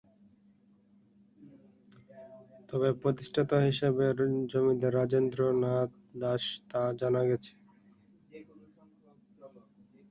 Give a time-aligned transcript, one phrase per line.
[2.69, 4.05] তবে প্রতিষ্ঠাতা হিসেবে
[4.51, 7.53] জমিদার রাজেন্দ্র নাথ দাস তা জানা গেছে।